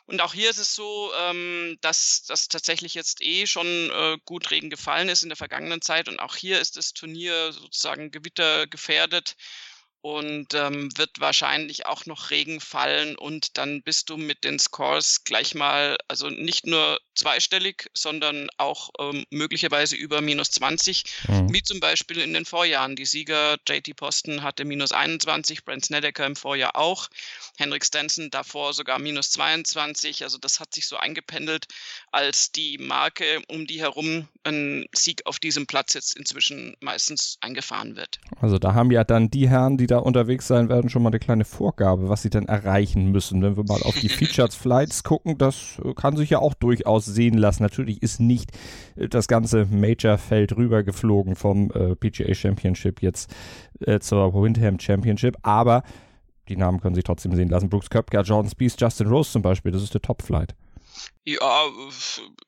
Und 0.07 0.21
auch 0.21 0.33
hier 0.33 0.51
ist 0.51 0.59
es 0.59 0.75
so, 0.75 1.11
ähm, 1.17 1.77
dass 1.81 2.23
das 2.27 2.47
tatsächlich 2.47 2.93
jetzt 2.93 3.21
eh 3.21 3.47
schon 3.47 3.65
äh, 3.65 4.17
gut 4.25 4.51
Regen 4.51 4.69
gefallen 4.69 5.09
ist 5.09 5.23
in 5.23 5.29
der 5.29 5.35
vergangenen 5.35 5.81
Zeit. 5.81 6.07
Und 6.07 6.19
auch 6.19 6.35
hier 6.35 6.59
ist 6.59 6.77
das 6.77 6.93
Turnier 6.93 7.51
sozusagen 7.51 8.11
gewittergefährdet 8.11 9.35
und 10.05 10.53
ähm, 10.53 10.95
wird 10.97 11.19
wahrscheinlich 11.19 11.87
auch 11.87 12.05
noch 12.05 12.29
Regen 12.29 12.59
fallen 12.59 13.15
und 13.15 13.57
dann 13.57 13.81
bist 13.81 14.11
du 14.11 14.17
mit 14.17 14.43
den 14.43 14.59
Scores 14.59 15.23
gleich 15.23 15.55
mal, 15.55 15.97
also 16.07 16.29
nicht 16.29 16.67
nur 16.67 16.99
zweistellig, 17.15 17.89
sondern 17.95 18.49
auch 18.57 18.91
ähm, 18.99 19.25
möglicherweise 19.31 19.95
über 19.95 20.21
minus 20.21 20.51
20, 20.51 21.05
mhm. 21.27 21.51
wie 21.51 21.63
zum 21.63 21.79
Beispiel 21.79 22.19
in 22.19 22.35
den 22.35 22.45
Vorjahren. 22.45 22.95
Die 22.95 23.05
Sieger 23.05 23.57
JT 23.67 23.95
Posten 23.95 24.43
hatte 24.43 24.63
minus 24.63 24.91
21, 24.91 25.65
Brent 25.65 25.85
Snedeker 25.85 26.27
im 26.27 26.35
Vorjahr 26.35 26.75
auch, 26.75 27.07
Henrik 27.57 27.83
Stenson 27.83 28.29
davor 28.29 28.73
sogar 28.73 28.99
minus 28.99 29.31
22, 29.31 30.21
also 30.21 30.37
das 30.37 30.59
hat 30.59 30.71
sich 30.75 30.87
so 30.87 30.97
eingependelt 30.97 31.65
als 32.11 32.51
die 32.51 32.77
Marke, 32.77 33.41
um 33.47 33.65
die 33.65 33.81
herum 33.81 34.27
ein 34.43 34.85
Sieg 34.93 35.25
auf 35.25 35.39
diesem 35.39 35.65
Platz 35.65 35.95
jetzt 35.95 36.15
inzwischen 36.15 36.75
meistens 36.79 37.39
eingefahren 37.41 37.95
wird. 37.95 38.19
Also 38.39 38.59
da 38.59 38.75
haben 38.75 38.91
ja 38.91 39.03
dann 39.03 39.31
die 39.31 39.49
Herren, 39.49 39.77
die 39.77 39.87
da 39.87 39.94
unterwegs 39.97 40.47
sein 40.47 40.69
werden, 40.69 40.89
schon 40.89 41.03
mal 41.03 41.09
eine 41.09 41.19
kleine 41.19 41.45
Vorgabe, 41.45 42.09
was 42.09 42.21
sie 42.21 42.29
dann 42.29 42.45
erreichen 42.45 43.11
müssen. 43.11 43.41
Wenn 43.41 43.57
wir 43.57 43.63
mal 43.63 43.81
auf 43.83 43.95
die 43.99 44.09
Featured 44.09 44.53
Flights 44.53 45.03
gucken, 45.03 45.37
das 45.37 45.81
kann 45.95 46.17
sich 46.17 46.29
ja 46.29 46.39
auch 46.39 46.53
durchaus 46.53 47.05
sehen 47.05 47.37
lassen. 47.37 47.63
Natürlich 47.63 48.01
ist 48.03 48.19
nicht 48.19 48.51
äh, 48.95 49.07
das 49.07 49.27
ganze 49.27 49.65
Major-Feld 49.65 50.55
rübergeflogen 50.57 51.35
vom 51.35 51.71
äh, 51.71 51.95
PGA 51.95 52.33
Championship 52.33 53.01
jetzt 53.01 53.33
äh, 53.79 53.99
zur 53.99 54.33
Windham 54.33 54.79
Championship, 54.79 55.37
aber 55.43 55.83
die 56.49 56.57
Namen 56.57 56.79
können 56.79 56.95
sich 56.95 57.03
trotzdem 57.03 57.35
sehen 57.35 57.49
lassen. 57.49 57.69
Brooks 57.69 57.89
Köpker, 57.89 58.21
Jordan 58.21 58.49
Spieth, 58.51 58.79
Justin 58.79 59.07
Rose 59.07 59.31
zum 59.31 59.41
Beispiel, 59.41 59.71
das 59.71 59.83
ist 59.83 59.93
der 59.93 60.01
Top-Flight. 60.01 60.55
Ja, 61.23 61.69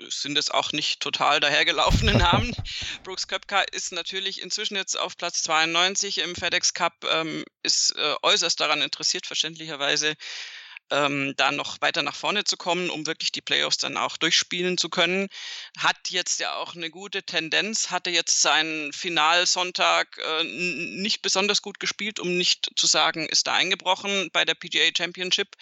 sind 0.09 0.37
es 0.37 0.51
auch 0.51 0.71
nicht 0.71 0.99
total 0.99 1.39
dahergelaufene 1.39 2.13
Namen. 2.17 2.55
Brooks 3.03 3.27
Köpka 3.27 3.61
ist 3.61 3.91
natürlich 3.91 4.41
inzwischen 4.41 4.75
jetzt 4.75 4.97
auf 4.97 5.17
Platz 5.17 5.41
92 5.43 6.19
im 6.19 6.35
FedEx 6.35 6.73
Cup, 6.73 6.93
ähm, 7.11 7.43
ist 7.63 7.95
äh, 7.97 8.15
äußerst 8.21 8.59
daran 8.59 8.81
interessiert, 8.81 9.25
verständlicherweise 9.25 10.15
ähm, 10.89 11.33
da 11.37 11.51
noch 11.51 11.81
weiter 11.81 12.01
nach 12.01 12.15
vorne 12.15 12.43
zu 12.43 12.57
kommen, 12.57 12.89
um 12.89 13.05
wirklich 13.05 13.31
die 13.31 13.41
Playoffs 13.41 13.77
dann 13.77 13.97
auch 13.97 14.17
durchspielen 14.17 14.77
zu 14.77 14.89
können. 14.89 15.27
Hat 15.77 16.09
jetzt 16.09 16.39
ja 16.39 16.55
auch 16.55 16.75
eine 16.75 16.89
gute 16.89 17.23
Tendenz, 17.23 17.89
hatte 17.89 18.09
jetzt 18.09 18.41
seinen 18.41 18.93
Finalsonntag 18.93 20.17
äh, 20.17 20.43
nicht 20.43 21.21
besonders 21.21 21.61
gut 21.61 21.79
gespielt, 21.79 22.19
um 22.19 22.37
nicht 22.37 22.71
zu 22.75 22.87
sagen, 22.87 23.27
ist 23.27 23.47
da 23.47 23.53
eingebrochen 23.53 24.29
bei 24.31 24.45
der 24.45 24.55
PGA 24.55 24.89
Championship. 24.95 25.55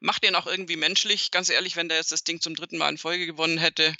Macht 0.00 0.24
ihn 0.24 0.34
auch 0.34 0.46
irgendwie 0.46 0.76
menschlich, 0.76 1.30
ganz 1.30 1.48
ehrlich, 1.48 1.76
wenn 1.76 1.88
der 1.88 1.98
jetzt 1.98 2.12
das 2.12 2.24
Ding 2.24 2.40
zum 2.40 2.54
dritten 2.54 2.78
Mal 2.78 2.90
in 2.90 2.98
Folge 2.98 3.26
gewonnen 3.26 3.58
hätte. 3.58 3.94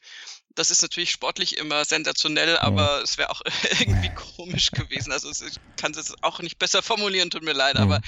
Das 0.57 0.71
ist 0.71 0.83
natürlich 0.83 1.11
sportlich 1.11 1.57
immer 1.57 1.85
sensationell, 1.85 2.57
aber 2.59 2.99
mhm. 2.99 3.05
es 3.05 3.19
wäre 3.19 3.31
auch 3.31 3.43
irgendwie 3.81 4.15
komisch 4.15 4.71
gewesen. 4.71 5.13
Also 5.13 5.31
ich 5.31 5.57
kann 5.77 5.93
es 5.93 6.15
auch 6.23 6.41
nicht 6.41 6.59
besser 6.59 6.83
formulieren, 6.83 7.31
tut 7.31 7.43
mir 7.43 7.53
leid, 7.53 7.77
mhm. 7.77 7.83
aber 7.83 8.01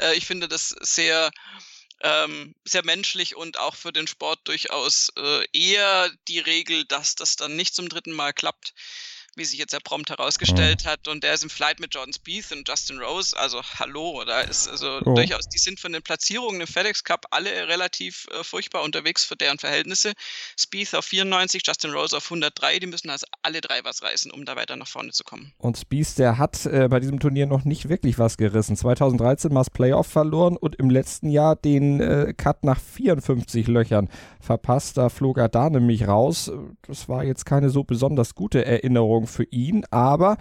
äh, 0.00 0.14
ich 0.14 0.26
finde 0.26 0.48
das 0.48 0.70
sehr 0.80 1.30
ähm, 2.04 2.54
sehr 2.64 2.84
menschlich 2.84 3.34
und 3.34 3.58
auch 3.58 3.74
für 3.74 3.92
den 3.92 4.06
Sport 4.06 4.40
durchaus 4.44 5.10
äh, 5.16 5.46
eher 5.52 6.10
die 6.28 6.38
Regel, 6.38 6.84
dass 6.84 7.14
das 7.14 7.36
dann 7.36 7.56
nicht 7.56 7.74
zum 7.74 7.88
dritten 7.88 8.12
Mal 8.12 8.34
klappt 8.34 8.74
wie 9.36 9.44
sich 9.44 9.58
jetzt 9.58 9.72
ja 9.72 9.80
prompt 9.82 10.10
herausgestellt 10.10 10.82
oh. 10.84 10.90
hat. 10.90 11.08
Und 11.08 11.24
der 11.24 11.34
ist 11.34 11.42
im 11.42 11.50
Flight 11.50 11.80
mit 11.80 11.94
Jordan 11.94 12.12
Spieth 12.12 12.52
und 12.52 12.68
Justin 12.68 12.98
Rose. 12.98 13.36
Also 13.36 13.62
hallo, 13.78 14.24
da 14.26 14.40
ist 14.40 14.68
also 14.68 15.00
oh. 15.04 15.14
durchaus, 15.14 15.48
die 15.48 15.58
sind 15.58 15.80
von 15.80 15.92
den 15.92 16.02
Platzierungen 16.02 16.60
im 16.60 16.66
FedEx 16.66 17.04
Cup 17.04 17.26
alle 17.30 17.68
relativ 17.68 18.26
äh, 18.30 18.44
furchtbar 18.44 18.82
unterwegs 18.82 19.24
für 19.24 19.36
deren 19.36 19.58
Verhältnisse. 19.58 20.12
Spieth 20.58 20.94
auf 20.94 21.04
94, 21.04 21.62
Justin 21.66 21.92
Rose 21.92 22.16
auf 22.16 22.24
103. 22.24 22.78
Die 22.78 22.86
müssen 22.86 23.10
also 23.10 23.26
alle 23.42 23.60
drei 23.60 23.80
was 23.84 24.02
reißen, 24.02 24.30
um 24.30 24.44
da 24.44 24.56
weiter 24.56 24.76
nach 24.76 24.88
vorne 24.88 25.10
zu 25.10 25.24
kommen. 25.24 25.52
Und 25.58 25.78
Spieth, 25.78 26.18
der 26.18 26.38
hat 26.38 26.66
äh, 26.66 26.88
bei 26.88 27.00
diesem 27.00 27.20
Turnier 27.20 27.46
noch 27.46 27.64
nicht 27.64 27.88
wirklich 27.88 28.18
was 28.18 28.36
gerissen. 28.36 28.76
2013 28.76 29.52
mal 29.52 29.60
das 29.60 29.70
Playoff 29.70 30.06
verloren 30.06 30.56
und 30.56 30.76
im 30.76 30.90
letzten 30.90 31.28
Jahr 31.30 31.56
den 31.56 32.00
äh, 32.00 32.34
Cut 32.36 32.64
nach 32.64 32.80
54 32.80 33.66
Löchern 33.66 34.08
verpasst. 34.40 34.96
Da 34.96 35.08
flog 35.08 35.38
er 35.38 35.48
da 35.48 35.70
nämlich 35.70 36.06
raus. 36.06 36.50
Das 36.86 37.08
war 37.08 37.24
jetzt 37.24 37.44
keine 37.44 37.70
so 37.70 37.84
besonders 37.84 38.34
gute 38.34 38.64
Erinnerung 38.64 39.23
für 39.26 39.44
ihn, 39.44 39.84
aber 39.90 40.36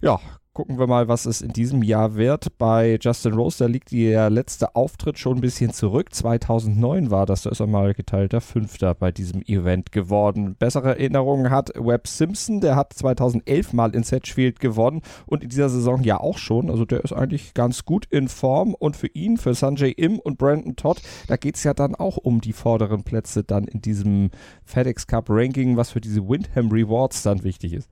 ja, 0.00 0.20
gucken 0.54 0.78
wir 0.78 0.86
mal, 0.86 1.08
was 1.08 1.26
es 1.26 1.42
in 1.42 1.52
diesem 1.52 1.82
Jahr 1.82 2.14
wird. 2.14 2.58
Bei 2.58 2.96
Justin 3.00 3.34
Rose, 3.34 3.58
da 3.58 3.66
liegt 3.66 3.90
der 3.90 4.30
letzte 4.30 4.76
Auftritt 4.76 5.18
schon 5.18 5.38
ein 5.38 5.40
bisschen 5.40 5.72
zurück. 5.72 6.14
2009 6.14 7.10
war 7.10 7.26
das, 7.26 7.42
da 7.42 7.50
ist 7.50 7.58
er 7.58 7.66
mal 7.66 7.92
geteilter 7.92 8.40
Fünfter 8.40 8.94
bei 8.94 9.10
diesem 9.10 9.42
Event 9.42 9.90
geworden. 9.90 10.54
Bessere 10.54 10.90
Erinnerungen 10.90 11.50
hat 11.50 11.72
Webb 11.74 12.06
Simpson, 12.06 12.60
der 12.60 12.76
hat 12.76 12.92
2011 12.92 13.72
mal 13.72 13.94
in 13.96 14.04
Sedgefield 14.04 14.60
gewonnen 14.60 15.02
und 15.26 15.42
in 15.42 15.48
dieser 15.48 15.68
Saison 15.68 16.04
ja 16.04 16.20
auch 16.20 16.38
schon. 16.38 16.70
Also 16.70 16.84
der 16.84 17.02
ist 17.02 17.12
eigentlich 17.12 17.52
ganz 17.54 17.84
gut 17.84 18.06
in 18.06 18.28
Form 18.28 18.74
und 18.74 18.96
für 18.96 19.08
ihn, 19.08 19.38
für 19.38 19.54
Sanjay 19.54 19.90
Im 19.90 20.20
und 20.20 20.38
Brandon 20.38 20.76
Todd, 20.76 21.02
da 21.26 21.36
geht 21.36 21.56
es 21.56 21.64
ja 21.64 21.74
dann 21.74 21.96
auch 21.96 22.16
um 22.16 22.40
die 22.40 22.52
vorderen 22.52 23.02
Plätze 23.02 23.42
dann 23.42 23.64
in 23.64 23.82
diesem 23.82 24.30
FedEx 24.64 25.08
Cup 25.08 25.26
Ranking, 25.30 25.76
was 25.76 25.90
für 25.90 26.00
diese 26.00 26.28
Windham 26.28 26.70
Rewards 26.70 27.24
dann 27.24 27.42
wichtig 27.42 27.72
ist. 27.72 27.88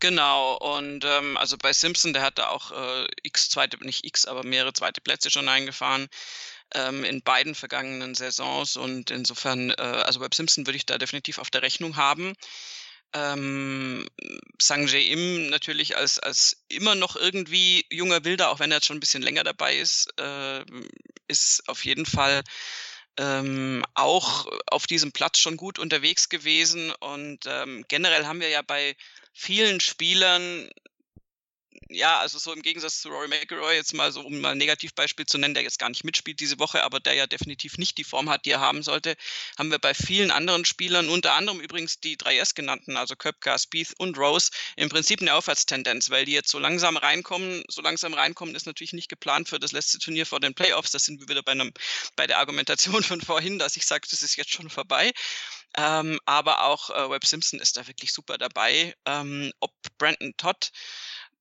Genau, 0.00 0.56
und 0.56 1.04
ähm, 1.04 1.36
also 1.36 1.58
bei 1.58 1.74
Simpson, 1.74 2.14
der 2.14 2.22
hat 2.22 2.38
da 2.38 2.48
auch 2.48 2.70
äh, 2.70 3.06
x 3.22 3.50
zweite, 3.50 3.76
nicht 3.84 4.06
x, 4.06 4.24
aber 4.24 4.44
mehrere 4.44 4.72
zweite 4.72 5.02
Plätze 5.02 5.30
schon 5.30 5.48
eingefahren 5.48 6.08
ähm, 6.74 7.04
in 7.04 7.22
beiden 7.22 7.54
vergangenen 7.54 8.14
Saisons 8.14 8.76
und 8.76 9.10
insofern, 9.10 9.70
äh, 9.70 9.82
also 9.82 10.20
bei 10.20 10.28
Simpson 10.32 10.66
würde 10.66 10.78
ich 10.78 10.86
da 10.86 10.96
definitiv 10.96 11.38
auf 11.38 11.50
der 11.50 11.62
Rechnung 11.62 11.96
haben. 11.96 12.34
Ähm, 13.12 14.06
Sang 14.62 14.86
Im 14.86 15.50
natürlich 15.50 15.96
als, 15.96 16.18
als 16.18 16.62
immer 16.68 16.94
noch 16.94 17.16
irgendwie 17.16 17.84
junger 17.90 18.24
Wilder, 18.24 18.50
auch 18.50 18.60
wenn 18.60 18.70
er 18.70 18.76
jetzt 18.76 18.86
schon 18.86 18.98
ein 18.98 19.00
bisschen 19.00 19.22
länger 19.22 19.42
dabei 19.42 19.76
ist, 19.76 20.08
äh, 20.18 20.64
ist 21.26 21.68
auf 21.68 21.84
jeden 21.84 22.06
Fall 22.06 22.42
ähm, 23.16 23.84
auch 23.94 24.46
auf 24.66 24.86
diesem 24.86 25.12
Platz 25.12 25.38
schon 25.38 25.56
gut 25.56 25.78
unterwegs 25.78 26.28
gewesen. 26.28 26.92
Und 27.00 27.40
ähm, 27.46 27.84
generell 27.88 28.26
haben 28.26 28.40
wir 28.40 28.48
ja 28.48 28.62
bei 28.62 28.94
vielen 29.32 29.80
Spielern 29.80 30.68
ja, 31.90 32.20
also 32.20 32.38
so 32.38 32.52
im 32.52 32.62
Gegensatz 32.62 33.00
zu 33.00 33.08
Rory 33.08 33.28
McIlroy, 33.28 33.74
jetzt 33.74 33.94
mal 33.94 34.12
so, 34.12 34.20
um 34.20 34.40
mal 34.40 34.52
ein 34.52 34.58
Negativbeispiel 34.58 35.26
zu 35.26 35.38
nennen, 35.38 35.54
der 35.54 35.62
jetzt 35.62 35.78
gar 35.78 35.88
nicht 35.88 36.04
mitspielt 36.04 36.40
diese 36.40 36.58
Woche, 36.58 36.84
aber 36.84 37.00
der 37.00 37.14
ja 37.14 37.26
definitiv 37.26 37.78
nicht 37.78 37.98
die 37.98 38.04
Form 38.04 38.30
hat, 38.30 38.44
die 38.46 38.52
er 38.52 38.60
haben 38.60 38.82
sollte, 38.82 39.16
haben 39.58 39.70
wir 39.70 39.78
bei 39.78 39.92
vielen 39.92 40.30
anderen 40.30 40.64
Spielern, 40.64 41.08
unter 41.08 41.34
anderem 41.34 41.60
übrigens 41.60 41.98
die 42.00 42.16
drei 42.16 42.38
S 42.38 42.54
genannten, 42.54 42.96
also 42.96 43.16
Köpka, 43.16 43.58
Spieth 43.58 43.94
und 43.98 44.16
Rose, 44.18 44.50
im 44.76 44.88
Prinzip 44.88 45.20
eine 45.20 45.34
Aufwärtstendenz, 45.34 46.10
weil 46.10 46.24
die 46.24 46.32
jetzt 46.32 46.50
so 46.50 46.58
langsam 46.58 46.96
reinkommen. 46.96 47.64
So 47.68 47.82
langsam 47.82 48.14
reinkommen 48.14 48.54
ist 48.54 48.66
natürlich 48.66 48.92
nicht 48.92 49.08
geplant 49.08 49.48
für 49.48 49.58
das 49.58 49.72
letzte 49.72 49.98
Turnier 49.98 50.26
vor 50.26 50.40
den 50.40 50.54
Playoffs. 50.54 50.92
Da 50.92 50.98
sind 50.98 51.20
wir 51.20 51.28
wieder 51.28 51.42
bei, 51.42 51.52
einem, 51.52 51.72
bei 52.16 52.26
der 52.26 52.38
Argumentation 52.38 53.02
von 53.02 53.20
vorhin, 53.20 53.58
dass 53.58 53.76
ich 53.76 53.86
sage, 53.86 54.06
das 54.10 54.22
ist 54.22 54.36
jetzt 54.36 54.52
schon 54.52 54.70
vorbei. 54.70 55.12
Ähm, 55.76 56.18
aber 56.26 56.64
auch 56.64 56.90
äh, 56.90 57.10
Webb 57.10 57.26
Simpson 57.26 57.60
ist 57.60 57.76
da 57.76 57.86
wirklich 57.86 58.12
super 58.12 58.38
dabei. 58.38 58.94
Ähm, 59.06 59.52
ob 59.60 59.72
Brandon 59.98 60.34
Todd 60.36 60.70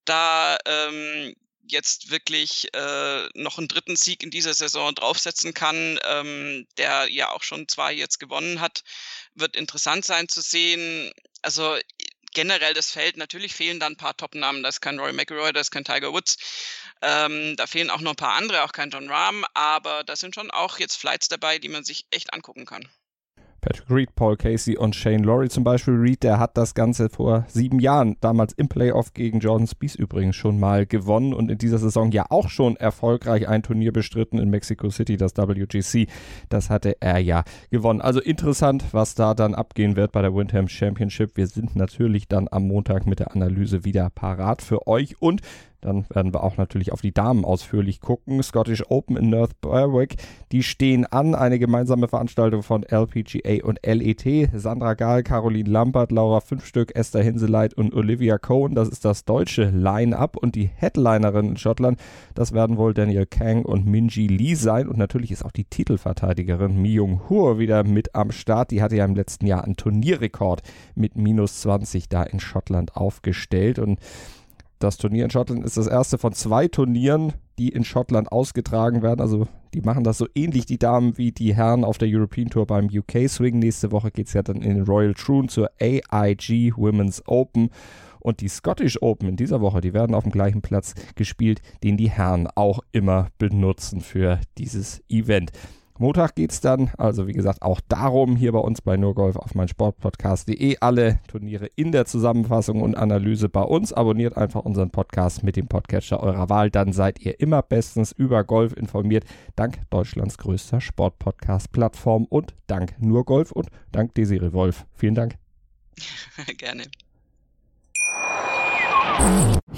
da 0.05 0.57
ähm, 0.65 1.36
jetzt 1.71 2.09
wirklich 2.09 2.74
äh, 2.74 3.29
noch 3.36 3.57
einen 3.57 3.67
dritten 3.67 3.95
Sieg 3.95 4.24
in 4.24 4.31
dieser 4.31 4.53
Saison 4.53 4.93
draufsetzen 4.95 5.53
kann, 5.53 6.00
ähm, 6.07 6.67
der 6.77 7.07
ja 7.09 7.29
auch 7.31 7.43
schon 7.43 7.67
zwei 7.67 7.93
jetzt 7.93 8.19
gewonnen 8.19 8.59
hat, 8.59 8.83
wird 9.36 9.55
interessant 9.55 10.05
sein 10.05 10.27
zu 10.27 10.41
sehen. 10.41 11.12
Also 11.41 11.77
generell 12.33 12.74
das 12.74 12.91
Feld, 12.91 13.17
natürlich 13.17 13.53
fehlen 13.55 13.79
da 13.79 13.88
ein 13.88 13.98
paar 13.98 14.17
Top-Namen, 14.17 14.63
da 14.63 14.69
ist 14.69 14.81
kein 14.81 15.00
Roy 15.00 15.13
McIlroy, 15.13 15.53
da 15.53 15.62
ist 15.62 15.71
kein 15.71 15.86
Tiger 15.86 16.12
Woods, 16.13 16.38
ähm, 17.01 17.55
da 17.55 17.67
fehlen 17.67 17.89
auch 17.89 18.01
noch 18.01 18.12
ein 18.12 18.17
paar 18.17 18.33
andere, 18.33 18.63
auch 18.63 18.71
kein 18.71 18.91
John 18.91 19.09
Rahm, 19.09 19.45
aber 19.53 20.03
da 20.03 20.15
sind 20.15 20.36
schon 20.36 20.51
auch 20.51 20.79
jetzt 20.79 20.98
Flights 20.98 21.27
dabei, 21.27 21.59
die 21.59 21.69
man 21.69 21.83
sich 21.83 22.05
echt 22.12 22.33
angucken 22.33 22.65
kann. 22.65 22.88
Patrick 23.61 23.89
Reed, 23.89 24.15
Paul 24.15 24.37
Casey 24.37 24.77
und 24.77 24.95
Shane 24.95 25.23
Laurie 25.23 25.49
zum 25.49 25.63
Beispiel. 25.63 25.95
Reed, 25.95 26.23
der 26.23 26.39
hat 26.39 26.57
das 26.57 26.73
Ganze 26.73 27.09
vor 27.09 27.45
sieben 27.47 27.79
Jahren, 27.79 28.15
damals 28.21 28.53
im 28.53 28.69
Playoff 28.69 29.13
gegen 29.13 29.39
Jordan 29.39 29.67
Spieth 29.67 29.95
übrigens 29.95 30.35
schon 30.35 30.59
mal 30.59 30.85
gewonnen 30.85 31.33
und 31.33 31.51
in 31.51 31.57
dieser 31.57 31.77
Saison 31.77 32.11
ja 32.11 32.25
auch 32.29 32.49
schon 32.49 32.75
erfolgreich 32.75 33.47
ein 33.47 33.63
Turnier 33.63 33.91
bestritten 33.91 34.39
in 34.39 34.49
Mexico 34.49 34.89
City, 34.89 35.17
das 35.17 35.35
WGC. 35.35 36.07
Das 36.49 36.69
hatte 36.69 36.97
er 36.99 37.19
ja 37.19 37.43
gewonnen. 37.71 38.01
Also 38.01 38.21
interessant, 38.21 38.85
was 38.91 39.15
da 39.15 39.33
dann 39.33 39.55
abgehen 39.55 39.95
wird 39.95 40.11
bei 40.11 40.21
der 40.21 40.33
Windham 40.33 40.67
Championship. 40.67 41.35
Wir 41.35 41.47
sind 41.47 41.75
natürlich 41.75 42.27
dann 42.27 42.47
am 42.49 42.67
Montag 42.67 43.05
mit 43.05 43.19
der 43.19 43.35
Analyse 43.35 43.85
wieder 43.85 44.09
parat 44.09 44.61
für 44.61 44.87
euch 44.87 45.21
und 45.21 45.41
dann 45.81 46.05
werden 46.09 46.33
wir 46.33 46.43
auch 46.43 46.57
natürlich 46.57 46.91
auf 46.91 47.01
die 47.01 47.13
Damen 47.13 47.45
ausführlich 47.45 48.01
gucken. 48.01 48.43
Scottish 48.43 48.83
Open 48.89 49.15
in 49.15 49.29
North 49.29 49.59
Berwick, 49.62 50.17
die 50.51 50.63
stehen 50.63 51.05
an. 51.05 51.36
Eine 51.36 51.57
gemeinsame 51.57 52.07
Veranstaltung 52.07 52.63
von 52.63 52.83
LPGA 52.83 53.63
und 53.63 53.79
LET. 53.86 54.50
Sandra 54.53 54.93
Gahl, 54.95 55.24
Caroline 55.24 55.69
Lampert, 55.69 56.12
Laura 56.12 56.41
Fünfstück, 56.41 56.95
Esther 56.95 57.24
Hinseleit 57.24 57.74
und 57.74 57.93
Olivia 57.93 58.38
Cohen. 58.38 58.75
Das 58.75 58.89
ist 58.89 59.05
das 59.05 59.24
deutsche 59.24 59.69
Line-Up. 59.69 60.36
Und 60.36 60.55
die 60.55 60.69
Headlinerin 60.75 61.50
in 61.50 61.57
Schottland, 61.57 62.00
das 62.36 62.53
werden 62.53 62.77
wohl 62.77 62.93
Daniel 62.93 63.25
Kang 63.25 63.63
und 63.63 63.86
Minji 63.86 64.27
Lee 64.27 64.55
sein. 64.55 64.89
Und 64.89 64.98
natürlich 64.98 65.31
ist 65.31 65.45
auch 65.45 65.51
die 65.51 65.65
Titelverteidigerin 65.65 66.81
Mi 66.81 66.93
Jung 66.93 67.29
Hur 67.29 67.57
wieder 67.57 67.86
mit 67.86 68.15
am 68.15 68.31
Start. 68.31 68.71
Die 68.71 68.81
hatte 68.81 68.98
ja 68.98 69.05
im 69.05 69.15
letzten 69.15 69.48
Jahr 69.48 69.63
einen 69.63 69.77
Turnierrekord 69.77 70.62
mit 70.95 71.15
minus 71.15 71.62
20 71.62 72.09
da 72.09 72.24
in 72.24 72.41
Schottland 72.41 72.98
aufgestellt. 72.98 73.79
Und 73.79 74.00
das 74.79 74.98
Turnier 74.98 75.25
in 75.25 75.29
Schottland 75.29 75.63
ist 75.65 75.77
das 75.77 75.88
erste 75.88 76.17
von 76.17 76.33
zwei 76.33 76.67
Turnieren, 76.67 77.33
die 77.57 77.69
in 77.69 77.83
Schottland 77.83 78.31
ausgetragen 78.31 79.01
werden. 79.01 79.19
Also 79.19 79.48
die 79.74 79.81
machen 79.81 80.03
das 80.03 80.17
so 80.17 80.27
ähnlich, 80.33 80.65
die 80.65 80.79
Damen, 80.79 81.17
wie 81.17 81.31
die 81.31 81.53
Herren 81.53 81.83
auf 81.83 81.98
der 81.98 82.07
European 82.09 82.50
Tour 82.50 82.65
beim 82.65 82.88
UK 82.88 83.29
Swing. 83.29 83.59
Nächste 83.59 83.91
Woche 83.91 84.09
geht 84.09 84.27
es 84.27 84.33
ja 84.33 84.41
dann 84.41 84.62
in 84.62 84.75
den 84.75 84.83
Royal 84.86 85.13
Troon 85.13 85.50
zur 85.50 85.69
AIG 85.79 86.74
Women's 86.77 87.21
Open. 87.27 87.69
Und 88.21 88.41
die 88.41 88.48
Scottish 88.48 89.01
Open 89.01 89.29
in 89.29 89.36
dieser 89.36 89.62
Woche, 89.62 89.81
die 89.81 89.93
werden 89.93 90.15
auf 90.15 90.24
dem 90.24 90.31
gleichen 90.31 90.62
Platz 90.62 90.93
gespielt, 91.15 91.62
den 91.83 91.98
die 91.98 92.09
Herren 92.09 92.48
auch 92.55 92.79
immer 92.91 93.27
benutzen 93.38 94.01
für 94.01 94.39
dieses 94.57 95.01
Event. 95.09 95.51
Montag 96.00 96.36
geht's 96.36 96.62
dann, 96.62 96.91
also 96.98 97.27
wie 97.27 97.34
gesagt, 97.34 97.62
auch 97.62 97.82
darum 97.89 98.38
hier 98.38 98.53
bei 98.53 98.60
uns 98.60 98.79
bei 98.79 98.96
Nurgolf 98.96 99.36
auf 99.36 99.53
mein 99.53 99.68
Sportpodcast.de 99.68 100.77
alle 100.79 101.20
Turniere 101.27 101.68
in 101.75 101.91
der 101.91 102.06
Zusammenfassung 102.06 102.82
und 102.82 102.96
Analyse 102.96 103.50
bei 103.50 103.63
uns. 103.63 103.91
Abonniert 103.91 104.38
einfach 104.38 104.63
unseren 104.63 104.91
Podcast 104.91 105.44
mit 105.44 105.58
dem 105.58 105.68
Podcatcher 105.68 106.24
eurer 106.24 106.48
Wahl, 106.48 106.72
dann 106.72 106.94
seid 106.94 107.20
ihr 107.20 107.41
immer 107.41 107.62
bestens 107.62 108.13
über 108.13 108.46
Golf 108.46 108.72
informiert. 108.72 109.25
Dank 109.58 109.82
Deutschlands 109.89 110.38
größter 110.38 110.79
Sportpodcast-Plattform 110.79 112.27
und 112.29 112.56
dank 112.68 112.96
Nurgolf 113.01 113.51
und 113.51 113.68
dank 113.91 114.15
Desiree 114.15 114.53
Wolf. 114.53 114.86
Vielen 114.94 115.15
Dank. 115.15 115.36
Gerne. 116.58 116.84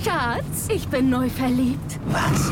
Schatz, 0.03 0.67
ich 0.71 0.87
bin 0.87 1.09
neu 1.09 1.29
verliebt. 1.29 1.99
Was? 2.05 2.51